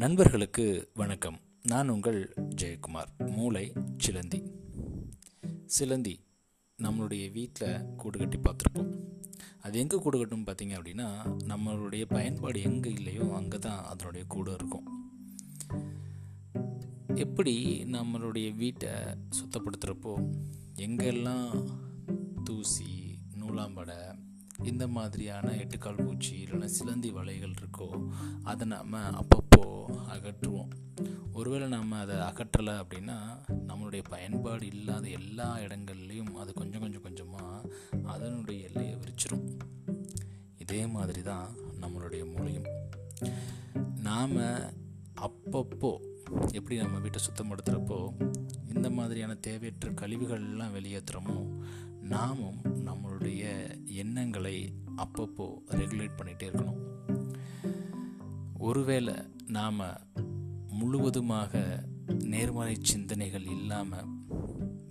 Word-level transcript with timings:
நண்பர்களுக்கு 0.00 0.90
வணக்கம். 0.94 1.40
நான் 1.62 1.88
உங்கள் 1.88 2.32
ஜெயக்குமார். 2.36 3.30
மூளை 3.30 3.72
சிலந்தி. 3.96 4.42
சிலந்தி 5.64 6.20
நம்மளுடைய 6.82 7.32
வீட்டில் 7.32 7.94
கூடு 7.96 8.18
கட்டி 8.18 8.38
பார்த்துருப்போம். 8.38 9.00
அது 9.60 9.78
எங்கே 9.78 9.98
கூடு 9.98 10.18
கட்டும் 10.18 10.44
பார்த்தீங்க 10.44 10.74
அப்படின்னா 10.78 11.08
நம்மளுடைய 11.48 12.04
பயன்பாடு 12.08 12.62
எங்கே 12.62 12.90
இல்லையோ 12.90 13.34
அங்கே 13.34 13.58
தான் 13.58 13.84
அதனுடைய 13.84 14.26
கூடு 14.26 14.52
இருக்கும். 14.52 14.86
எப்படி 17.14 17.84
நம்மளுடைய 17.84 18.54
வீட்டை 18.54 18.90
சுத்தப்படுத்துகிறப்போ 19.40 20.32
எங்கெல்லாம் 20.76 21.70
தூசி 22.44 23.18
நூலாம்படை 23.34 24.16
இந்த 24.62 24.88
மாதிரியான 24.88 25.50
எட்டுக்கால் 25.50 26.04
பூச்சி 26.04 26.44
இல்லைன்னா 26.44 26.64
சிலந்தி 26.64 27.12
வலைகள் 27.12 27.54
இருக்கோ 27.60 28.08
அதை 28.42 28.66
நாம் 28.66 28.92
அப்பப்போ 28.92 29.62
அகற்றுவோம். 30.08 30.70
ஒருவேளை 31.32 31.68
நாம் 31.68 31.92
அதை 31.92 32.16
அகற்றலை 32.16 32.74
அப்படின்னா 32.78 33.16
நம்மளுடைய 33.68 34.02
பயன்பாடு 34.08 34.66
இல்லாத 34.66 35.08
எல்லா 35.08 35.56
இடங்கள்லையும் 35.56 36.34
அது 36.34 36.52
கொஞ்சம் 36.52 36.80
கொஞ்சம் 36.80 37.02
கொஞ்சமாக 37.02 37.70
அதனுடைய 38.02 38.66
எல்லையை 38.66 38.96
விரிச்சிடும் 38.96 39.46
இதே 40.58 40.86
மாதிரி 40.86 41.22
தான் 41.22 41.54
நம்மளுடைய 41.80 42.34
மூலியம் 42.36 42.68
நாம் 43.96 44.36
அப்பப்போ 45.20 46.00
எப்படி 46.52 46.76
நம்ம 46.76 46.98
வீட்டை 46.98 47.20
சுத்தப்படுத்துகிறப்போ 47.20 48.14
இந்த 48.74 48.90
மாதிரியான 48.90 49.34
தேவையற்ற 49.34 49.90
கழிவுகள்லாம் 49.90 50.72
வெளியேற்றுறோமோ 50.72 51.38
நாமும் 52.12 52.60
நம்மளுடைய 52.86 53.42
எண்ணங்களை 54.02 54.56
அப்பப்போ 54.96 55.46
ரெகுலேட் 55.70 56.16
பண்ணிகிட்டே 56.18 56.46
இருக்கணும். 56.50 56.80
ஒருவேளை 58.58 59.14
நாம் 59.46 59.80
முழுவதுமாக 60.70 61.62
நேர்மறை 62.32 62.76
சிந்தனைகள் 62.82 63.46
இல்லாமல் 63.56 64.10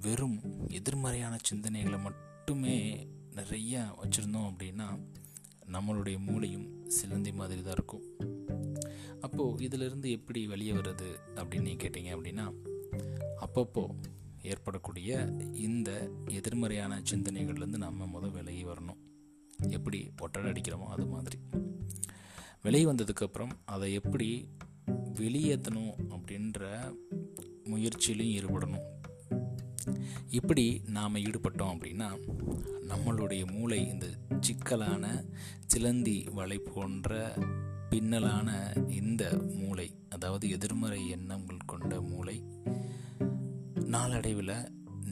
வெறும் 0.00 0.38
எதிர்மறையான 0.68 1.36
சிந்தனைகளை 1.48 1.98
மட்டுமே 2.00 2.76
நிறையா 3.34 3.82
வச்சுருந்தோம் 4.02 4.48
அப்படின்னா 4.50 4.88
நம்மளுடைய 5.72 6.18
மூளையும் 6.18 6.68
சிலந்தி 6.88 7.32
மாதிரி 7.32 7.62
தான் 7.62 7.72
இருக்கும். 7.72 8.06
அப்போது 9.20 9.64
இதிலிருந்து 9.64 10.10
எப்படி 10.10 10.46
வெளியே 10.46 10.72
வருது 10.72 11.10
அப்படின்னு 11.34 11.72
கேட்டிங்க 11.82 12.12
அப்படின்னா 12.16 12.46
அப்பப்போ 13.46 13.84
ஏற்படக்கூடிய 14.42 15.34
இந்த 15.52 16.10
எதிர்மறையான 16.28 17.02
சிந்தனைகள்லேருந்து 17.10 17.76
நம்ம 17.76 18.06
முதல் 18.06 18.30
விலகி 18.30 18.64
வரணும். 18.64 19.00
எப்படி 19.68 20.10
ஒட்டடை 20.18 20.52
அடிக்கிறோமோ 20.52 20.86
அது 20.86 21.06
மாதிரி. 21.06 21.38
வெளியே 22.62 22.84
வந்ததுக்கப்புறம் 22.84 23.50
அதை 23.64 23.92
எப்படி 23.92 24.48
வெளியேற்றணும் 25.12 25.92
அப்படின்ற 26.08 26.80
முயற்சியிலையும் 27.64 28.36
ஈடுபடணும். 28.40 28.98
இப்படி 30.28 30.82
நாம் 30.86 31.14
ஈடுபட்டோம் 31.14 31.76
அப்படின்னா 31.76 32.18
நம்மளுடைய 32.88 33.50
மூளை 33.50 33.88
இந்த 33.88 34.06
சிக்கலான 34.40 35.24
சிலந்தி 35.66 36.24
வலை 36.32 36.58
போன்ற 36.58 37.34
பின்னலான 37.90 38.50
இந்த 38.90 39.42
மூளை 39.54 39.90
அதாவது 40.08 40.50
எதிர்மறை 40.50 41.08
எண்ணங்கள் 41.08 41.56
கொண்ட 41.66 42.00
மூளை 42.00 42.42
நாளடைவில் 43.94 44.54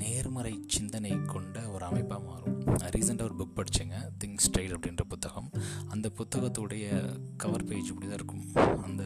நேர்மறை 0.00 0.52
சிந்தனை 0.66 1.10
கொண்ட 1.26 1.70
ஒரு 1.70 1.84
அமைப்பாக 1.84 2.22
மாறும். 2.24 2.60
ரீசெண்டாக 2.94 3.22
ஒரு 3.22 3.34
புக் 3.38 3.56
படித்தேங்க 3.56 3.96
திங்க் 4.20 4.44
ஸ்டைல் 4.46 4.74
அப்படின்ற 4.76 5.02
புத்தகம். 5.08 5.50
அந்த 5.88 6.10
புத்தகத்துடைய 6.18 6.86
கவர் 7.36 7.64
பேஜ் 7.64 7.88
இப்படி 7.88 8.06
தான் 8.06 8.18
இருக்கும். 8.20 8.44
அந்த 8.82 9.02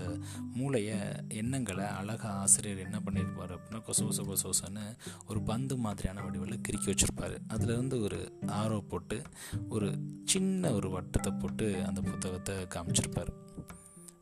மூளையை 0.54 0.98
எண்ணங்களை 1.28 1.84
அழகாக 1.84 2.34
ஆசிரியர் 2.34 2.84
என்ன 2.84 3.00
பண்ணியிருப்பார் 3.04 3.54
அப்படின்னா 3.56 3.80
கொச 3.88 4.04
கொச 4.04 4.22
கொசோசன்னு 4.30 4.84
ஒரு 5.28 5.42
பந்து 5.42 5.76
மாதிரியான 5.76 6.22
வடிவில் 6.22 6.60
கிறுக்கி 6.68 6.90
வச்சுருப்பார். 6.90 7.36
அதுலேருந்து 7.48 8.02
ஒரு 8.02 8.20
ஆரோ 8.46 8.80
போட்டு 8.80 9.22
ஒரு 9.68 9.88
சின்ன 10.24 10.72
ஒரு 10.72 10.88
வட்டத்தை 10.88 11.32
போட்டு 11.38 11.84
அந்த 11.86 12.00
புத்தகத்தை 12.00 12.54
காமிச்சிருப்பார். 12.54 13.32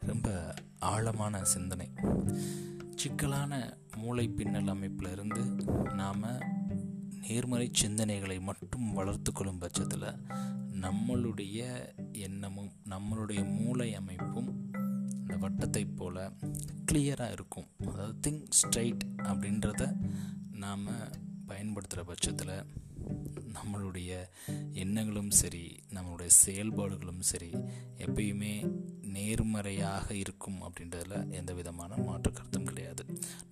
ரொம்ப 0.00 0.54
ஆழமான 0.78 1.44
சிந்தனை. 1.44 1.88
சிக்கலான 2.96 3.52
மூளை 4.04 4.28
பின்னல் 4.28 4.68
அமைப்பில் 4.68 5.10
இருந்து 5.10 5.42
நாம் 5.94 6.24
நேர்மறை 7.28 7.70
சிந்தனைகளை 7.82 8.40
மட்டும் 8.40 8.92
வளர்த்து 8.92 9.32
கொள்ளும் 9.32 9.58
பட்சத்தில் 9.58 10.04
நம்மளுடைய 10.80 11.58
எண்ணமும் 12.12 12.72
நம்மளுடைய 12.88 13.50
மூளை 13.50 13.94
அமைப்பும் 13.94 14.50
இந்த 15.20 15.36
வட்டத்தை 15.36 15.86
போல் 15.96 16.32
கிளியராக 16.92 17.32
இருக்கும். 17.32 17.66
அதாவது 17.86 18.30
திங்க் 18.30 18.50
ஸ்ட்ரைட் 18.50 19.04
அப்படின்றத 19.22 19.96
நாம் 20.52 20.86
பயன்படுத்துகிற 21.46 22.06
பட்சத்தில் 22.06 22.64
நம்மளுடைய 23.54 24.28
எண்ணங்களும் 24.72 25.30
சரி 25.30 25.80
நம்மளுடைய 25.94 26.26
செயல்பாடுகளும் 26.26 27.20
சரி 27.20 27.50
எப்பயுமே 27.98 28.54
நேர்மறையாக 29.00 30.14
இருக்கும் 30.14 30.58
அப்படின்றதில் 30.62 31.30
எந்த 31.30 31.54
விதமான 31.54 31.93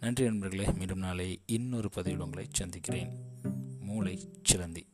நன்றி 0.02 0.24
நண்பர்களே 0.24 0.66
மீண்டும் 0.78 0.98
நாளை 0.98 1.40
இன்னொரு 1.46 1.90
பதிவில் 1.90 2.18
உங்களை 2.18 2.48
சந்திக்கிறேன். 2.52 3.10
மூளை 3.80 4.30
சிலந்தி. 4.42 4.86